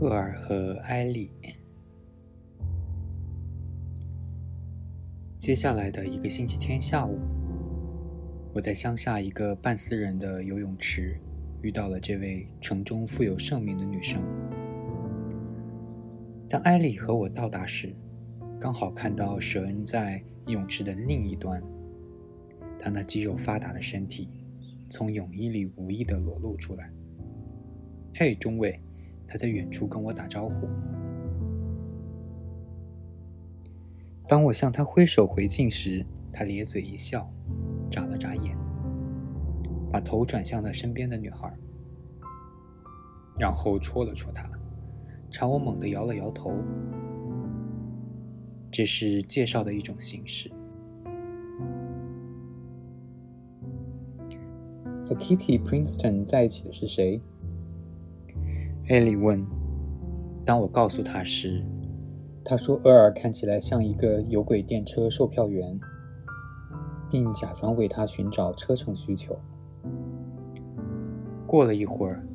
[0.00, 1.30] 厄尔和埃利。
[5.38, 7.18] 接下来的一个星期天下午，
[8.54, 11.20] 我在乡下一个半私人的游泳池
[11.60, 14.22] 遇到了这位城中富有盛名的女生。
[16.48, 17.94] 当埃利和我到达时，
[18.58, 21.62] 刚好看到舍恩在泳池的另一端，
[22.78, 24.30] 他那肌肉发达的身体
[24.88, 26.90] 从泳衣里无意地裸露出来。
[28.14, 28.80] 嘿，中尉，
[29.30, 30.68] 他在远处跟我打招呼。
[34.26, 37.32] 当我向他挥手回敬时，他咧嘴一笑，
[37.88, 38.56] 眨了眨眼，
[39.92, 41.56] 把头转向了身边的女孩，
[43.38, 44.50] 然后戳了戳她，
[45.30, 46.52] 朝我猛地摇了摇头。
[48.68, 50.50] 这是介绍的一种形式。
[55.06, 57.20] 和 Kitty Princeton 在一起的是谁？
[58.90, 59.46] 艾莉问。
[60.44, 61.64] 当我告诉他时，
[62.44, 65.78] 他说：“厄尔看起来像一个有轨电车售票员，
[67.08, 69.38] 并假装为他寻找车程需求。”
[71.46, 72.26] 过了一会儿，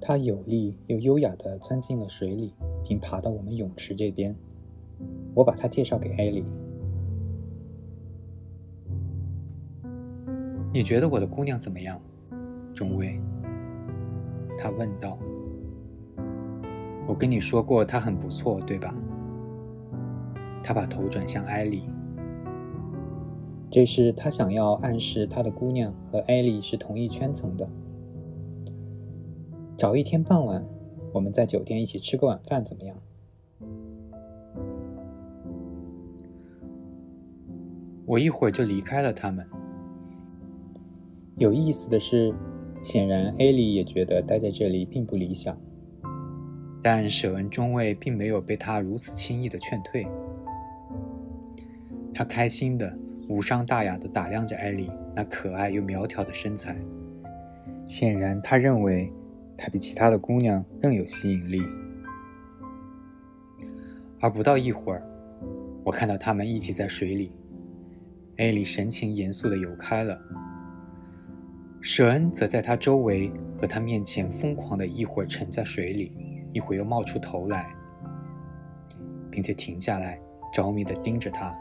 [0.00, 2.52] 他有力又优雅地钻进了水里，
[2.82, 4.34] 并爬到我们泳池这边。
[5.32, 6.44] 我把他介绍给艾莉。
[10.72, 12.00] 你觉得我的姑娘怎么样，
[12.74, 13.20] 中尉？
[14.58, 15.16] 他问道。
[17.06, 18.94] 我跟你说过他很不错，对吧？
[20.62, 21.82] 他把头转向艾莉。
[23.70, 27.68] 这是他想要暗示他的姑娘和艾莉是同一圈层的。
[29.76, 30.64] 找一天傍晚，
[31.12, 32.96] 我们在酒店一起吃个晚饭，怎么样？
[38.06, 39.46] 我一会儿就离开了他们。
[41.36, 42.34] 有意思的是，
[42.82, 45.56] 显然艾莉也觉得待在这里并不理想。
[46.82, 50.06] 但舍恩中尉并没有被他如此轻易的劝退。
[52.12, 52.92] 他开心的、
[53.28, 56.76] 无伤大雅的打量着艾莉那可爱又苗条的身材，
[57.86, 59.10] 显然他认为
[59.56, 61.62] 她比其他的姑娘更有吸引力。
[64.20, 65.02] 而不到一会儿，
[65.84, 67.30] 我看到他们一起在水里，
[68.36, 70.20] 艾莉神情严肃的游开了，
[71.80, 76.12] 舍恩则在他周围和他面前疯狂的一会儿沉在水里。
[76.52, 77.74] 一会又冒出头来，
[79.30, 80.20] 并且停下来，
[80.52, 81.54] 着迷地盯着他，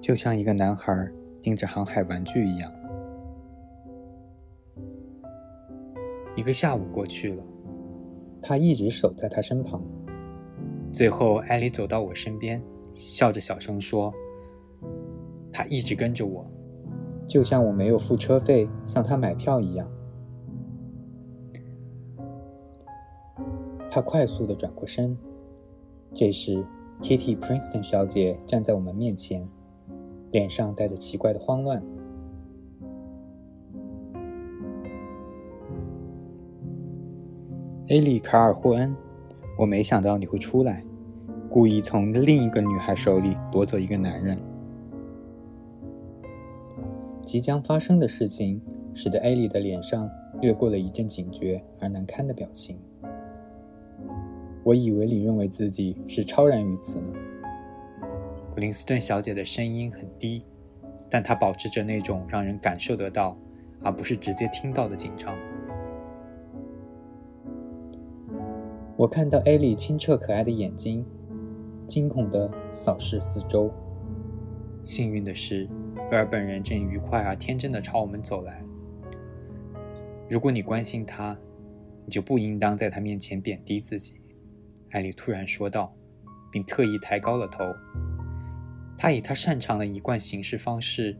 [0.00, 1.10] 就像一个男孩
[1.42, 2.72] 盯着航海玩具一样。
[6.36, 7.42] 一个下午过去了，
[8.40, 9.82] 他一直守在他身旁。
[10.92, 12.62] 最后，艾莉走到我身边，
[12.92, 14.12] 笑着小声说
[15.52, 16.46] ：“他一直跟着我，
[17.26, 19.90] 就像我没有付车费向他买票一样。”
[23.90, 25.18] 他快速地转过身，
[26.14, 26.64] 这时
[27.02, 29.48] ，Kitty Princeton 小姐站在我们面前，
[30.30, 31.82] 脸上带着奇怪的慌乱。
[37.88, 38.94] 艾莉·卡尔霍恩，
[39.58, 40.84] 我没想到你会出来，
[41.48, 44.38] 故意从另一个女孩手里夺走一个男人。
[47.24, 48.62] 即将发生的事情
[48.94, 50.08] 使得艾莉的脸上
[50.40, 52.78] 掠过了一阵警觉而难堪的表情。
[54.62, 57.12] 我以为你认为自己是超然于此呢。
[58.52, 60.44] 普林斯顿小姐的声音很低，
[61.08, 63.36] 但她保持着那种让人感受得到，
[63.82, 65.34] 而不是直接听到的紧张。
[68.96, 71.06] 我看到艾莉清澈可爱的眼睛，
[71.86, 73.72] 惊恐地扫视四周。
[74.82, 75.66] 幸运的是，
[76.10, 78.62] 厄尔本人正愉快而天真地朝我们走来。
[80.28, 81.38] 如果你关心他，
[82.04, 84.20] 你就不应当在他面前贬低自己。
[84.90, 85.92] 艾莉突然说道，
[86.50, 87.64] 并特意抬高了头。
[88.98, 91.16] 她以她擅长的一贯行事方式，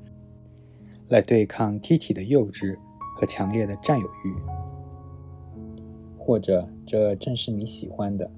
[1.09, 2.77] 来对抗 Kitty 的幼稚
[3.17, 4.35] 和强烈的占有欲。
[6.19, 8.31] 或者，这正是你喜欢的。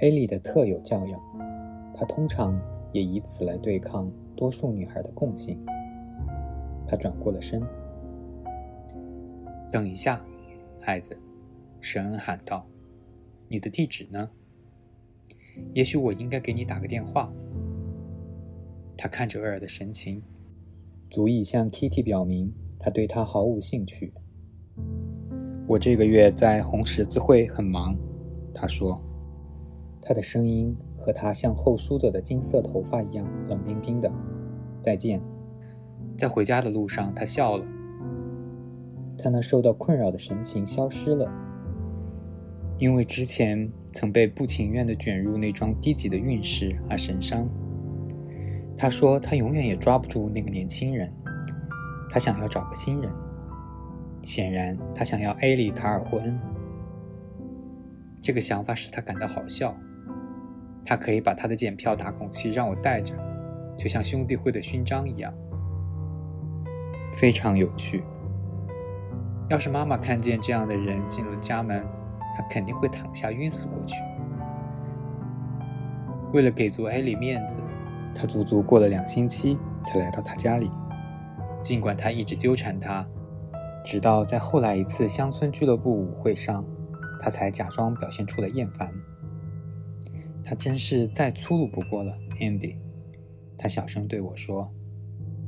[0.00, 1.20] 艾莉的特有教养，
[1.94, 2.58] 她通常
[2.92, 5.58] 也以此来对抗多数女孩的共性。
[6.88, 7.62] 她转过了身。
[9.70, 10.20] 等一下，
[10.80, 11.16] 孩子，
[11.80, 12.66] 神恩喊道。
[13.48, 14.30] 你的地址呢？
[15.72, 17.32] 也许我应该给你打个电话。
[18.96, 20.22] 他看着厄尔的神情，
[21.10, 24.12] 足以向 Kitty 表明他对他毫无兴趣。
[25.66, 27.96] 我这个月在红十字会很忙，
[28.54, 29.02] 他说。
[30.00, 34.08] 他的声音和他向后梳着的金色头发一样冷冰冰的。
[34.80, 35.20] 再见。
[36.16, 37.64] 在回家的路上，他笑了。
[39.18, 41.28] 他那受到困扰的神情消失了。
[42.78, 47.48] 因为之前曾被不情愿地卷入那桩低级的运势而神伤。
[48.76, 51.10] 他说他永远也抓不住那个年轻人，
[52.10, 53.10] 他想要找个新人。
[54.22, 56.38] 显然，他想要艾莉·卡尔霍恩。
[58.20, 59.74] 这个想法使他感到好笑。
[60.84, 63.14] 他可以把他的检票打孔器让我带着，
[63.76, 65.32] 就像兄弟会的勋章一样，
[67.16, 68.02] 非常有趣。
[69.48, 71.84] 要是妈妈看见这样的人进了家门，
[72.36, 73.94] 他肯定会躺下晕死过去。
[76.34, 77.62] 为了给足艾莉面子，
[78.14, 80.70] 他足足过了两星期才来到她家里，
[81.62, 83.06] 尽管他一直纠缠她，
[83.82, 86.62] 直到在后来一次乡村俱乐部舞会上，
[87.18, 88.92] 他才假装表现出了厌烦。
[90.44, 92.76] 他真是再粗鲁不过了，Andy。
[93.56, 94.70] 他小声对我说，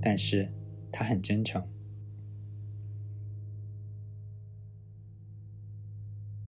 [0.01, 0.51] 但是
[0.91, 1.63] 他很真诚。